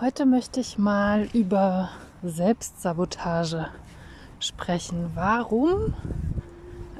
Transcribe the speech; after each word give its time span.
Heute 0.00 0.26
möchte 0.26 0.60
ich 0.60 0.78
mal 0.78 1.28
über 1.32 1.88
Selbstsabotage 2.22 3.66
sprechen. 4.38 5.10
Warum 5.16 5.92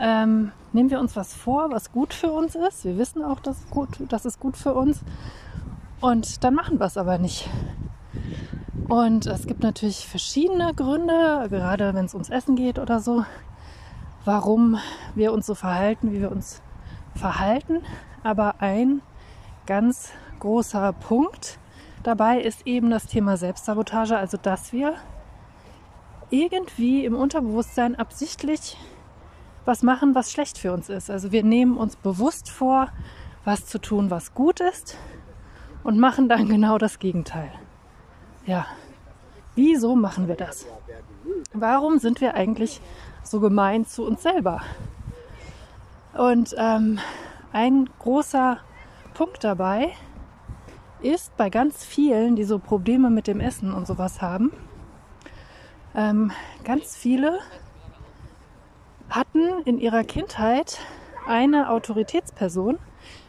ähm, 0.00 0.50
nehmen 0.72 0.90
wir 0.90 0.98
uns 0.98 1.14
was 1.14 1.32
vor, 1.32 1.70
was 1.70 1.92
gut 1.92 2.12
für 2.12 2.32
uns 2.32 2.56
ist? 2.56 2.84
Wir 2.84 2.98
wissen 2.98 3.22
auch, 3.22 3.38
dass 3.38 3.60
es 3.60 3.70
gut, 3.70 3.90
das 4.08 4.24
ist 4.24 4.40
gut 4.40 4.56
für 4.56 4.74
uns. 4.74 5.02
Und 6.00 6.42
dann 6.42 6.54
machen 6.54 6.80
wir 6.80 6.86
es 6.86 6.96
aber 6.96 7.18
nicht. 7.18 7.48
Und 8.88 9.26
es 9.26 9.46
gibt 9.46 9.62
natürlich 9.62 10.04
verschiedene 10.08 10.74
Gründe, 10.74 11.46
gerade 11.50 11.94
wenn 11.94 12.06
es 12.06 12.14
ums 12.14 12.30
Essen 12.30 12.56
geht 12.56 12.80
oder 12.80 12.98
so, 12.98 13.24
warum 14.24 14.76
wir 15.14 15.32
uns 15.32 15.46
so 15.46 15.54
verhalten, 15.54 16.10
wie 16.10 16.20
wir 16.20 16.32
uns 16.32 16.62
verhalten. 17.14 17.80
Aber 18.24 18.56
ein 18.58 19.02
ganz 19.66 20.10
großer 20.40 20.92
Punkt 20.94 21.60
dabei 22.08 22.40
ist 22.40 22.66
eben 22.66 22.90
das 22.90 23.06
Thema 23.06 23.36
Selbstsabotage, 23.36 24.16
also 24.16 24.38
dass 24.38 24.72
wir 24.72 24.94
irgendwie 26.30 27.04
im 27.04 27.14
Unterbewusstsein 27.14 27.96
absichtlich 27.96 28.76
was 29.66 29.82
machen, 29.82 30.14
was 30.14 30.32
schlecht 30.32 30.56
für 30.56 30.72
uns 30.72 30.88
ist. 30.88 31.10
Also 31.10 31.32
wir 31.32 31.44
nehmen 31.44 31.76
uns 31.76 31.96
bewusst 31.96 32.50
vor, 32.50 32.88
was 33.44 33.66
zu 33.66 33.78
tun, 33.78 34.10
was 34.10 34.34
gut 34.34 34.60
ist 34.60 34.96
und 35.84 35.98
machen 35.98 36.28
dann 36.30 36.48
genau 36.54 36.78
das 36.78 36.98
Gegenteil. 36.98 37.52
Ja, 38.46 38.66
wieso 39.54 39.94
machen 39.94 40.26
wir 40.28 40.36
das? 40.36 40.66
Warum 41.52 41.98
sind 41.98 42.22
wir 42.22 42.34
eigentlich 42.34 42.80
so 43.22 43.40
gemein 43.40 43.84
zu 43.84 44.04
uns 44.06 44.22
selber? 44.22 44.62
Und 46.14 46.54
ähm, 46.56 46.98
ein 47.52 47.90
großer 47.98 48.58
Punkt 49.12 49.44
dabei 49.44 49.92
ist 51.00 51.36
bei 51.36 51.50
ganz 51.50 51.84
vielen, 51.84 52.36
die 52.36 52.44
so 52.44 52.58
Probleme 52.58 53.10
mit 53.10 53.26
dem 53.26 53.40
Essen 53.40 53.72
und 53.72 53.86
sowas 53.86 54.20
haben, 54.20 54.52
ähm, 55.94 56.32
ganz 56.64 56.96
viele 56.96 57.38
hatten 59.10 59.62
in 59.64 59.78
ihrer 59.78 60.04
Kindheit 60.04 60.78
eine 61.26 61.70
Autoritätsperson, 61.70 62.78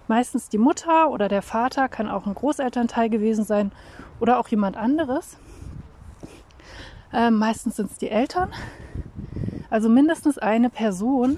meistens 0.08 0.50
die 0.50 0.58
Mutter 0.58 1.10
oder 1.10 1.28
der 1.28 1.42
Vater, 1.42 1.90
kann 1.90 2.10
auch 2.10 2.26
ein 2.26 2.36
Großelternteil 2.36 3.10
gewesen 3.10 3.44
sein 3.44 3.72
oder 4.20 4.40
auch 4.40 4.48
jemand 4.48 4.78
anderes. 4.78 5.38
Ähm, 7.14 7.36
meistens 7.36 7.78
sind 7.78 7.92
es 7.92 7.98
die 7.98 8.10
Eltern. 8.10 8.52
Also 9.70 9.90
mindestens 9.90 10.38
eine 10.38 10.70
Person, 10.70 11.38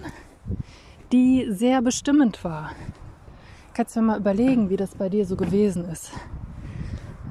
die 1.12 1.48
sehr 1.50 1.82
bestimmend 1.82 2.44
war. 2.44 2.72
Kannst 3.74 3.96
du 3.96 4.02
mal 4.02 4.20
überlegen, 4.20 4.70
wie 4.70 4.78
das 4.78 4.96
bei 4.96 5.08
dir 5.08 5.26
so 5.26 5.36
gewesen 5.36 5.86
ist. 5.86 6.12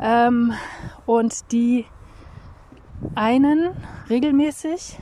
Ähm, 0.00 0.52
und 1.04 1.52
die 1.52 1.84
einen 3.14 3.70
regelmäßig 4.08 4.98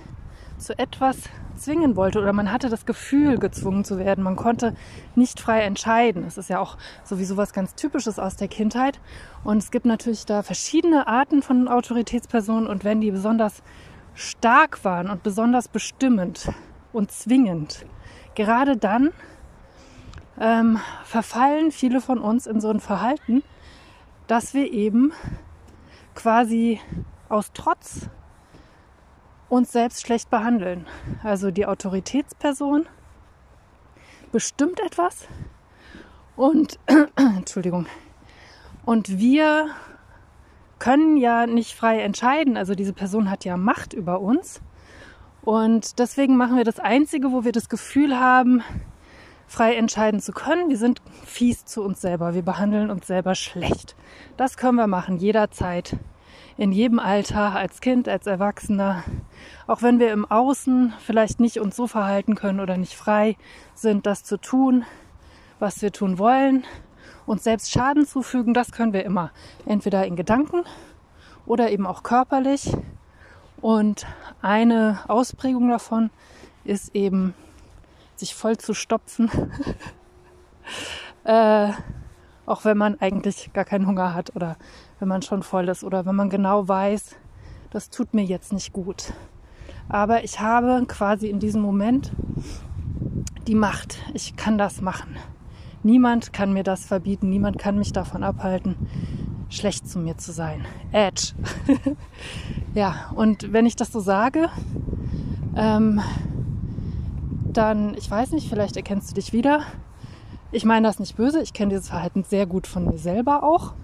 zu 0.58 0.76
etwas 0.78 1.16
zwingen 1.54 1.96
wollte 1.96 2.20
oder 2.20 2.32
man 2.32 2.50
hatte 2.52 2.68
das 2.68 2.86
Gefühl, 2.86 3.38
gezwungen 3.38 3.84
zu 3.84 3.98
werden. 3.98 4.24
Man 4.24 4.36
konnte 4.36 4.74
nicht 5.14 5.40
frei 5.40 5.60
entscheiden. 5.62 6.24
Es 6.24 6.38
ist 6.38 6.50
ja 6.50 6.60
auch 6.60 6.76
sowieso 7.04 7.36
was 7.36 7.52
ganz 7.52 7.74
Typisches 7.74 8.18
aus 8.18 8.36
der 8.36 8.48
Kindheit. 8.48 9.00
Und 9.44 9.58
es 9.58 9.70
gibt 9.70 9.86
natürlich 9.86 10.24
da 10.26 10.42
verschiedene 10.42 11.06
Arten 11.06 11.42
von 11.42 11.68
Autoritätspersonen 11.68 12.66
und 12.66 12.84
wenn 12.84 13.00
die 13.00 13.10
besonders 13.10 13.62
stark 14.14 14.84
waren 14.84 15.10
und 15.10 15.22
besonders 15.22 15.68
bestimmend 15.68 16.50
und 16.92 17.12
zwingend, 17.12 17.86
gerade 18.34 18.76
dann 18.76 19.10
ähm, 20.40 20.78
verfallen 21.04 21.72
viele 21.72 22.00
von 22.00 22.18
uns 22.18 22.46
in 22.46 22.60
so 22.60 22.68
ein 22.68 22.80
Verhalten, 22.80 23.42
dass 24.26 24.54
wir 24.54 24.72
eben 24.72 25.12
quasi 26.14 26.80
aus 27.28 27.50
Trotz 27.54 28.08
uns 29.48 29.72
selbst 29.72 30.06
schlecht 30.06 30.30
behandeln. 30.30 30.86
Also 31.22 31.50
die 31.50 31.66
Autoritätsperson 31.66 32.86
bestimmt 34.30 34.80
etwas 34.80 35.26
und 36.36 36.78
Entschuldigung. 37.16 37.86
Und 38.84 39.18
wir 39.18 39.68
können 40.78 41.16
ja 41.16 41.46
nicht 41.46 41.74
frei 41.74 42.00
entscheiden. 42.00 42.56
Also 42.56 42.74
diese 42.74 42.92
Person 42.92 43.30
hat 43.30 43.44
ja 43.44 43.56
Macht 43.56 43.92
über 43.92 44.20
uns. 44.20 44.60
Und 45.42 45.98
deswegen 45.98 46.36
machen 46.36 46.56
wir 46.56 46.64
das 46.64 46.78
Einzige, 46.78 47.32
wo 47.32 47.44
wir 47.44 47.52
das 47.52 47.68
Gefühl 47.68 48.18
haben, 48.18 48.62
frei 49.48 49.74
entscheiden 49.74 50.20
zu 50.20 50.32
können. 50.32 50.68
Wir 50.68 50.76
sind 50.76 51.02
fies 51.24 51.64
zu 51.64 51.82
uns 51.82 52.00
selber. 52.00 52.34
Wir 52.34 52.42
behandeln 52.42 52.90
uns 52.90 53.06
selber 53.06 53.34
schlecht. 53.34 53.96
Das 54.36 54.56
können 54.56 54.76
wir 54.76 54.86
machen 54.86 55.16
jederzeit, 55.16 55.96
in 56.58 56.70
jedem 56.70 56.98
Alter, 56.98 57.54
als 57.54 57.80
Kind, 57.80 58.08
als 58.08 58.26
Erwachsener. 58.26 59.04
Auch 59.66 59.82
wenn 59.82 59.98
wir 59.98 60.12
im 60.12 60.30
Außen 60.30 60.92
vielleicht 61.04 61.40
nicht 61.40 61.58
uns 61.58 61.74
so 61.74 61.86
verhalten 61.86 62.34
können 62.34 62.60
oder 62.60 62.76
nicht 62.76 62.94
frei 62.94 63.36
sind, 63.74 64.06
das 64.06 64.22
zu 64.22 64.36
tun, 64.38 64.84
was 65.58 65.80
wir 65.82 65.92
tun 65.92 66.18
wollen. 66.18 66.64
Uns 67.26 67.44
selbst 67.44 67.70
Schaden 67.70 68.06
zufügen, 68.06 68.54
das 68.54 68.72
können 68.72 68.92
wir 68.92 69.04
immer. 69.04 69.30
Entweder 69.66 70.06
in 70.06 70.16
Gedanken 70.16 70.64
oder 71.46 71.70
eben 71.70 71.86
auch 71.86 72.02
körperlich. 72.02 72.72
Und 73.60 74.06
eine 74.42 75.00
Ausprägung 75.08 75.68
davon 75.68 76.10
ist 76.64 76.94
eben 76.94 77.34
sich 78.18 78.34
voll 78.34 78.56
zu 78.56 78.74
stopfen. 78.74 79.30
äh, 81.24 81.70
auch 82.46 82.64
wenn 82.64 82.78
man 82.78 83.00
eigentlich 83.00 83.52
gar 83.52 83.64
keinen 83.64 83.86
Hunger 83.86 84.14
hat 84.14 84.34
oder 84.34 84.56
wenn 84.98 85.08
man 85.08 85.22
schon 85.22 85.42
voll 85.42 85.68
ist 85.68 85.84
oder 85.84 86.06
wenn 86.06 86.16
man 86.16 86.30
genau 86.30 86.66
weiß, 86.66 87.16
das 87.70 87.90
tut 87.90 88.14
mir 88.14 88.24
jetzt 88.24 88.52
nicht 88.52 88.72
gut. 88.72 89.12
Aber 89.88 90.24
ich 90.24 90.40
habe 90.40 90.84
quasi 90.86 91.28
in 91.28 91.38
diesem 91.38 91.62
Moment 91.62 92.12
die 93.46 93.54
Macht. 93.54 93.98
Ich 94.14 94.36
kann 94.36 94.58
das 94.58 94.80
machen. 94.80 95.16
Niemand 95.82 96.32
kann 96.32 96.52
mir 96.52 96.64
das 96.64 96.86
verbieten. 96.86 97.30
Niemand 97.30 97.58
kann 97.58 97.78
mich 97.78 97.92
davon 97.92 98.22
abhalten, 98.22 98.76
schlecht 99.48 99.88
zu 99.88 99.98
mir 99.98 100.16
zu 100.18 100.32
sein. 100.32 100.66
Edge. 100.92 101.32
ja, 102.74 103.10
und 103.14 103.52
wenn 103.52 103.64
ich 103.64 103.76
das 103.76 103.92
so 103.92 104.00
sage, 104.00 104.48
ähm, 105.56 106.00
dann, 107.58 107.94
ich 107.94 108.08
weiß 108.08 108.30
nicht, 108.30 108.48
vielleicht 108.48 108.76
erkennst 108.76 109.10
du 109.10 109.14
dich 109.14 109.32
wieder. 109.32 109.62
Ich 110.52 110.64
meine 110.64 110.86
das 110.86 111.00
nicht 111.00 111.16
böse, 111.16 111.42
ich 111.42 111.52
kenne 111.52 111.70
dieses 111.70 111.88
Verhalten 111.88 112.22
sehr 112.22 112.46
gut 112.46 112.68
von 112.68 112.84
mir 112.84 112.98
selber 112.98 113.42
auch. 113.42 113.74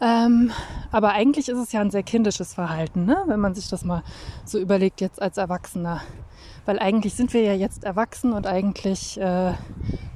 Ähm, 0.00 0.50
aber 0.90 1.12
eigentlich 1.12 1.50
ist 1.50 1.58
es 1.58 1.72
ja 1.72 1.82
ein 1.82 1.90
sehr 1.90 2.02
kindisches 2.02 2.54
Verhalten, 2.54 3.04
ne? 3.04 3.22
wenn 3.26 3.40
man 3.40 3.54
sich 3.54 3.68
das 3.68 3.84
mal 3.84 4.02
so 4.44 4.58
überlegt 4.58 5.02
jetzt 5.02 5.20
als 5.20 5.36
Erwachsener. 5.36 6.00
Weil 6.64 6.78
eigentlich 6.78 7.14
sind 7.14 7.34
wir 7.34 7.42
ja 7.42 7.52
jetzt 7.52 7.84
erwachsen 7.84 8.32
und 8.32 8.46
eigentlich 8.46 9.20
äh, 9.20 9.52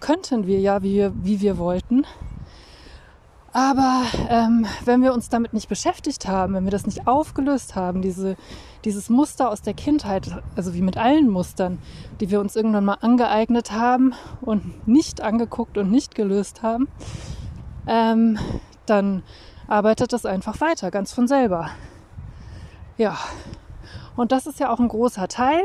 könnten 0.00 0.46
wir 0.46 0.60
ja, 0.60 0.82
wie 0.82 1.10
wie 1.22 1.42
wir 1.42 1.58
wollten. 1.58 2.06
Aber 3.58 4.04
ähm, 4.28 4.66
wenn 4.84 5.02
wir 5.02 5.12
uns 5.12 5.30
damit 5.30 5.52
nicht 5.52 5.68
beschäftigt 5.68 6.28
haben, 6.28 6.54
wenn 6.54 6.62
wir 6.62 6.70
das 6.70 6.86
nicht 6.86 7.08
aufgelöst 7.08 7.74
haben, 7.74 8.02
diese, 8.02 8.36
dieses 8.84 9.10
Muster 9.10 9.50
aus 9.50 9.62
der 9.62 9.74
Kindheit, 9.74 10.30
also 10.54 10.74
wie 10.74 10.80
mit 10.80 10.96
allen 10.96 11.28
Mustern, 11.28 11.80
die 12.20 12.30
wir 12.30 12.38
uns 12.38 12.54
irgendwann 12.54 12.84
mal 12.84 12.98
angeeignet 13.00 13.72
haben 13.72 14.14
und 14.42 14.86
nicht 14.86 15.22
angeguckt 15.22 15.76
und 15.76 15.90
nicht 15.90 16.14
gelöst 16.14 16.62
haben, 16.62 16.86
ähm, 17.88 18.38
dann 18.86 19.24
arbeitet 19.66 20.12
das 20.12 20.24
einfach 20.24 20.60
weiter, 20.60 20.92
ganz 20.92 21.12
von 21.12 21.26
selber. 21.26 21.68
Ja, 22.96 23.18
und 24.14 24.30
das 24.30 24.46
ist 24.46 24.60
ja 24.60 24.70
auch 24.70 24.78
ein 24.78 24.86
großer 24.86 25.26
Teil 25.26 25.62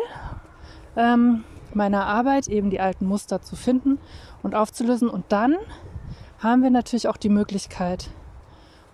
ähm, 0.96 1.44
meiner 1.76 2.08
Arbeit, 2.08 2.48
eben 2.48 2.72
die 2.72 2.80
alten 2.80 3.06
Muster 3.06 3.44
zu 3.44 3.56
finden 3.56 4.00
und 4.42 4.56
aufzulösen 4.56 5.10
und 5.10 5.26
dann 5.30 5.58
haben 6.44 6.62
wir 6.62 6.70
natürlich 6.70 7.08
auch 7.08 7.18
die 7.18 7.30
Möglichkeit, 7.30 8.10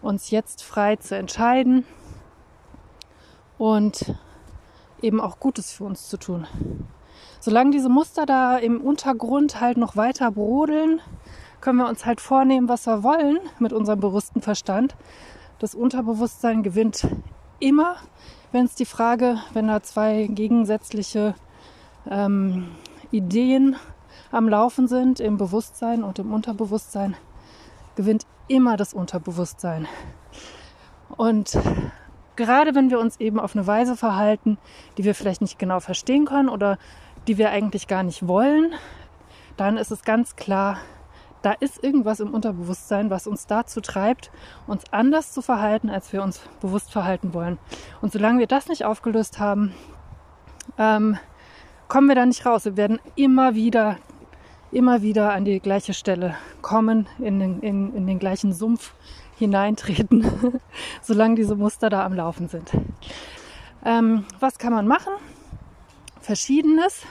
uns 0.02 0.30
jetzt 0.30 0.64
frei 0.64 0.96
zu 0.98 1.16
entscheiden 1.18 1.84
und 3.58 4.14
eben 5.02 5.20
auch 5.20 5.40
Gutes 5.40 5.72
für 5.72 5.84
uns 5.84 6.08
zu 6.08 6.18
tun. 6.18 6.48
Solange 7.40 7.72
diese 7.72 7.90
Muster 7.90 8.26
da 8.26 8.58
im 8.58 8.80
Untergrund 8.80 9.60
halt 9.60 9.78
noch 9.78 9.96
weiter 9.96 10.32
brodeln, 10.32 11.02
können 11.60 11.80
wir 11.80 11.90
uns 11.90 12.06
halt 12.06 12.22
vornehmen, 12.22 12.70
was 12.70 12.86
wir 12.86 13.04
wollen 13.04 13.40
mit 13.58 13.74
unserem 13.74 14.00
bewussten 14.00 14.42
Verstand. 14.42 14.96
Das 15.58 15.76
Unterbewusstsein 15.76 16.64
gewinnt 16.64 17.08
immer, 17.60 17.96
wenn 18.52 18.66
es 18.66 18.76
die 18.76 18.86
Frage, 18.86 19.40
wenn 19.54 19.68
da 19.68 19.82
zwei 19.82 20.28
gegensätzliche 20.28 21.36
ähm, 22.10 22.70
Ideen 23.12 23.76
am 24.32 24.48
Laufen 24.48 24.88
sind, 24.88 25.20
im 25.20 25.38
Bewusstsein 25.38 26.04
und 26.04 26.20
im 26.20 26.32
Unterbewusstsein, 26.32 27.16
gewinnt 28.00 28.26
immer 28.48 28.78
das 28.78 28.94
Unterbewusstsein. 28.94 29.86
Und 31.18 31.60
gerade 32.38 32.74
wenn 32.74 32.90
wir 32.90 32.98
uns 32.98 33.20
eben 33.20 33.42
auf 33.42 33.58
eine 33.58 33.68
Weise 33.68 33.98
verhalten, 33.98 34.58
die 34.98 35.04
wir 35.04 35.14
vielleicht 35.14 35.42
nicht 35.42 35.60
genau 35.60 35.82
verstehen 35.82 36.24
können 36.24 36.48
oder 36.48 36.78
die 37.28 37.38
wir 37.38 37.50
eigentlich 37.50 37.90
gar 37.90 38.04
nicht 38.04 38.26
wollen, 38.26 38.72
dann 39.58 39.76
ist 39.76 39.92
es 39.92 40.04
ganz 40.04 40.38
klar, 40.38 40.78
da 41.42 41.52
ist 41.52 41.84
irgendwas 41.84 42.22
im 42.22 42.34
Unterbewusstsein, 42.34 43.10
was 43.10 43.28
uns 43.28 43.48
dazu 43.48 43.82
treibt, 43.82 44.32
uns 44.66 44.84
anders 44.92 45.34
zu 45.34 45.42
verhalten, 45.42 45.90
als 45.90 46.14
wir 46.14 46.24
uns 46.24 46.40
bewusst 46.62 46.94
verhalten 46.94 47.34
wollen. 47.34 47.60
Und 48.02 48.14
solange 48.14 48.40
wir 48.40 48.48
das 48.48 48.70
nicht 48.70 48.86
aufgelöst 48.86 49.40
haben, 49.40 49.74
ähm, 50.78 51.18
kommen 51.90 52.08
wir 52.08 52.16
da 52.16 52.26
nicht 52.26 52.46
raus. 52.46 52.64
Wir 52.64 52.78
werden 52.78 53.02
immer 53.18 53.56
wieder, 53.56 53.98
immer 54.72 55.02
wieder 55.02 55.34
an 55.34 55.46
die 55.46 55.60
gleiche 55.60 55.94
Stelle 55.94 56.36
kommen, 56.62 57.08
in 57.20 57.40
den, 57.40 57.60
in, 57.62 57.96
in 57.96 58.08
den 58.08 58.20
gleichen 58.20 58.54
Sumpf 58.54 58.94
hineintreten, 59.38 60.26
solange 61.02 61.36
diese 61.36 61.56
Muster 61.56 61.90
da 61.90 62.06
am 62.06 62.14
Laufen 62.14 62.50
sind. 62.50 62.72
Ähm, 63.86 64.26
was 64.40 64.58
kann 64.58 64.74
man 64.74 64.88
machen? 64.88 65.14
Verschiedenes. 66.22 67.04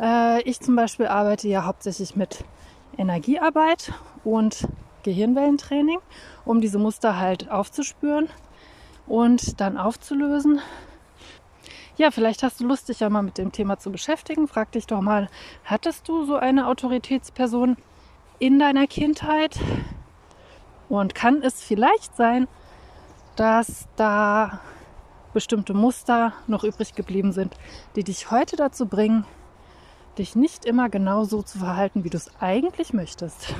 Äh, 0.00 0.42
ich 0.42 0.60
zum 0.60 0.74
Beispiel 0.74 1.06
arbeite 1.06 1.48
ja 1.48 1.64
hauptsächlich 1.64 2.16
mit 2.16 2.44
Energiearbeit 2.96 3.92
und 4.24 4.66
Gehirnwellentraining, 5.02 5.98
um 6.44 6.60
diese 6.60 6.78
Muster 6.78 7.18
halt 7.18 7.50
aufzuspüren 7.50 8.28
und 9.06 9.60
dann 9.60 9.76
aufzulösen. 9.76 10.60
Ja, 11.96 12.10
vielleicht 12.10 12.42
hast 12.42 12.60
du 12.60 12.66
Lust, 12.66 12.88
dich 12.88 13.00
ja 13.00 13.10
mal 13.10 13.22
mit 13.22 13.38
dem 13.38 13.52
Thema 13.52 13.78
zu 13.78 13.90
beschäftigen. 13.90 14.48
Frag 14.48 14.72
dich 14.72 14.86
doch 14.86 15.00
mal, 15.00 15.28
hattest 15.64 16.08
du 16.08 16.24
so 16.24 16.36
eine 16.36 16.66
Autoritätsperson 16.66 17.76
in 18.38 18.58
deiner 18.58 18.86
Kindheit? 18.86 19.58
Und 20.88 21.14
kann 21.14 21.42
es 21.42 21.62
vielleicht 21.62 22.16
sein, 22.16 22.48
dass 23.36 23.86
da 23.96 24.60
bestimmte 25.32 25.74
Muster 25.74 26.32
noch 26.46 26.64
übrig 26.64 26.94
geblieben 26.94 27.32
sind, 27.32 27.56
die 27.96 28.04
dich 28.04 28.30
heute 28.30 28.56
dazu 28.56 28.86
bringen, 28.86 29.24
dich 30.18 30.34
nicht 30.34 30.64
immer 30.64 30.88
genau 30.88 31.24
so 31.24 31.42
zu 31.42 31.58
verhalten, 31.58 32.04
wie 32.04 32.10
du 32.10 32.16
es 32.16 32.30
eigentlich 32.40 32.92
möchtest. 32.92 33.54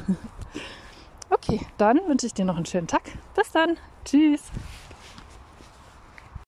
okay, 1.30 1.60
dann 1.78 2.00
wünsche 2.08 2.26
ich 2.26 2.34
dir 2.34 2.44
noch 2.44 2.56
einen 2.56 2.66
schönen 2.66 2.88
Tag. 2.88 3.02
Bis 3.34 3.52
dann. 3.52 3.76
Tschüss. 4.04 4.42